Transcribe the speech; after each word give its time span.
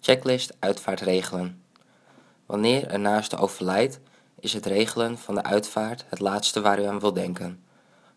Checklist 0.00 0.56
uitvaart 0.58 1.00
regelen. 1.00 1.62
Wanneer 2.46 2.94
een 2.94 3.02
naaste 3.02 3.36
overlijdt, 3.36 4.00
is 4.40 4.52
het 4.52 4.66
regelen 4.66 5.18
van 5.18 5.34
de 5.34 5.42
uitvaart 5.42 6.04
het 6.08 6.18
laatste 6.18 6.60
waar 6.60 6.80
u 6.80 6.84
aan 6.84 7.00
wilt 7.00 7.14
denken. 7.14 7.62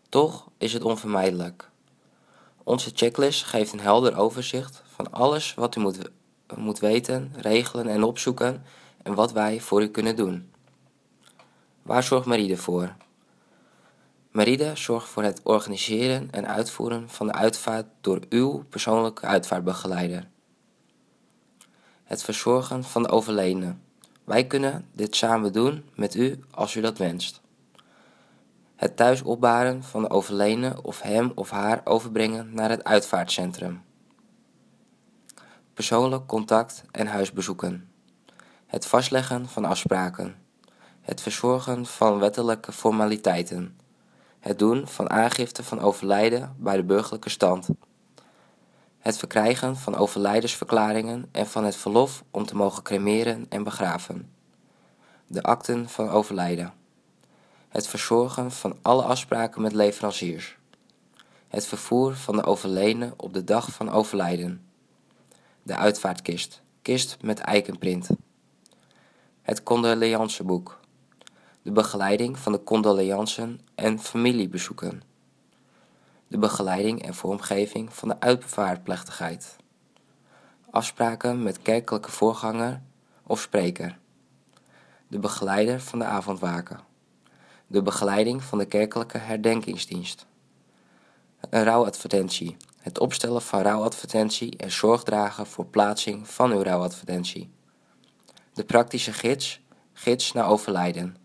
Toch 0.08 0.48
is 0.58 0.72
het 0.72 0.82
onvermijdelijk. 0.82 1.70
Onze 2.62 2.90
checklist 2.94 3.44
geeft 3.44 3.72
een 3.72 3.80
helder 3.80 4.16
overzicht 4.16 4.82
van 4.86 5.12
alles 5.12 5.54
wat 5.54 5.76
u 5.76 5.80
moet, 5.80 5.98
moet 6.54 6.78
weten, 6.78 7.32
regelen 7.36 7.88
en 7.88 8.02
opzoeken 8.02 8.64
en 9.02 9.14
wat 9.14 9.32
wij 9.32 9.60
voor 9.60 9.82
u 9.82 9.88
kunnen 9.88 10.16
doen. 10.16 10.50
Waar 11.82 12.02
zorgt 12.02 12.26
Meride 12.26 12.56
voor? 12.56 12.94
Meride 14.30 14.70
zorgt 14.74 15.08
voor 15.08 15.22
het 15.22 15.40
organiseren 15.42 16.28
en 16.30 16.48
uitvoeren 16.48 17.10
van 17.10 17.26
de 17.26 17.32
uitvaart 17.32 17.86
door 18.00 18.20
uw 18.28 18.64
persoonlijke 18.68 19.26
uitvaartbegeleider. 19.26 20.32
Het 22.04 22.22
verzorgen 22.22 22.84
van 22.84 23.02
de 23.02 23.08
overledene. 23.08 23.74
Wij 24.24 24.46
kunnen 24.46 24.88
dit 24.92 25.16
samen 25.16 25.52
doen 25.52 25.84
met 25.94 26.14
u 26.14 26.40
als 26.50 26.74
u 26.74 26.80
dat 26.80 26.98
wenst. 26.98 27.40
Het 28.76 28.96
thuis 28.96 29.22
opbaren 29.22 29.82
van 29.82 30.02
de 30.02 30.10
overledene 30.10 30.82
of 30.82 31.00
hem 31.00 31.32
of 31.34 31.50
haar 31.50 31.80
overbrengen 31.84 32.54
naar 32.54 32.70
het 32.70 32.84
uitvaartcentrum. 32.84 33.82
Persoonlijk 35.74 36.26
contact 36.26 36.84
en 36.90 37.06
huisbezoeken. 37.06 37.88
Het 38.66 38.86
vastleggen 38.86 39.48
van 39.48 39.64
afspraken. 39.64 40.34
Het 41.00 41.20
verzorgen 41.20 41.86
van 41.86 42.18
wettelijke 42.18 42.72
formaliteiten. 42.72 43.78
Het 44.40 44.58
doen 44.58 44.88
van 44.88 45.10
aangifte 45.10 45.62
van 45.62 45.80
overlijden 45.80 46.54
bij 46.58 46.76
de 46.76 46.84
burgerlijke 46.84 47.28
stand. 47.28 47.68
Het 49.04 49.16
verkrijgen 49.16 49.76
van 49.76 49.96
overlijdensverklaringen 49.96 51.28
en 51.32 51.46
van 51.46 51.64
het 51.64 51.76
verlof 51.76 52.24
om 52.30 52.46
te 52.46 52.56
mogen 52.56 52.82
cremeren 52.82 53.46
en 53.48 53.62
begraven. 53.62 54.30
De 55.26 55.42
akten 55.42 55.88
van 55.88 56.08
overlijden. 56.08 56.72
Het 57.68 57.86
verzorgen 57.86 58.50
van 58.50 58.76
alle 58.82 59.02
afspraken 59.02 59.62
met 59.62 59.72
leveranciers. 59.72 60.56
Het 61.48 61.66
vervoer 61.66 62.16
van 62.16 62.36
de 62.36 62.44
overledene 62.44 63.12
op 63.16 63.32
de 63.32 63.44
dag 63.44 63.72
van 63.72 63.90
overlijden. 63.90 64.64
De 65.62 65.76
uitvaartkist. 65.76 66.62
Kist 66.82 67.16
met 67.20 67.38
eikenprint. 67.38 68.08
Het 69.42 69.62
condoleanceboek. 69.62 70.80
De 71.62 71.72
begeleiding 71.72 72.38
van 72.38 72.52
de 72.52 72.62
condoleancen 72.62 73.60
en 73.74 73.98
familiebezoeken. 73.98 75.02
De 76.28 76.38
begeleiding 76.38 77.02
en 77.02 77.14
vormgeving 77.14 77.92
van 77.92 78.08
de 78.08 78.20
uitvaartplechtigheid. 78.20 79.56
Afspraken 80.70 81.42
met 81.42 81.62
kerkelijke 81.62 82.10
voorganger 82.10 82.82
of 83.26 83.40
spreker. 83.40 83.98
De 85.08 85.18
begeleider 85.18 85.80
van 85.80 85.98
de 85.98 86.04
avondwaken. 86.04 86.80
De 87.66 87.82
begeleiding 87.82 88.42
van 88.42 88.58
de 88.58 88.64
kerkelijke 88.64 89.18
herdenkingsdienst. 89.18 90.26
Een 91.50 91.64
rouwadvertentie. 91.64 92.56
Het 92.80 92.98
opstellen 92.98 93.42
van 93.42 93.62
rouwadvertentie 93.62 94.56
en 94.56 94.70
zorg 94.70 95.02
dragen 95.02 95.46
voor 95.46 95.66
plaatsing 95.66 96.28
van 96.28 96.52
uw 96.52 96.62
rouwadvertentie. 96.62 97.50
De 98.52 98.64
praktische 98.64 99.12
gids, 99.12 99.60
gids 99.92 100.32
naar 100.32 100.48
overlijden. 100.48 101.23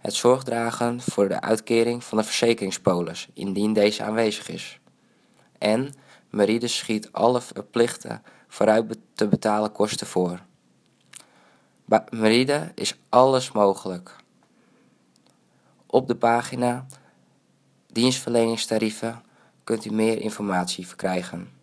Het 0.00 0.14
zorgdragen 0.14 1.00
voor 1.00 1.28
de 1.28 1.40
uitkering 1.40 2.04
van 2.04 2.18
de 2.18 2.24
verzekeringspolis, 2.24 3.28
indien 3.34 3.72
deze 3.72 4.02
aanwezig 4.02 4.48
is. 4.48 4.80
En 5.58 5.94
Meride 6.30 6.68
schiet 6.68 7.12
alle 7.12 7.40
verplichte 7.40 8.20
vooruit 8.48 8.98
te 9.14 9.28
betalen 9.28 9.72
kosten 9.72 10.06
voor. 10.06 10.40
Bij 11.84 12.70
is 12.74 12.98
alles 13.08 13.52
mogelijk. 13.52 14.16
Op 15.86 16.06
de 16.06 16.16
pagina 16.16 16.86
dienstverleningstarieven 17.86 19.22
kunt 19.64 19.84
u 19.84 19.90
meer 19.92 20.20
informatie 20.20 20.86
verkrijgen. 20.86 21.59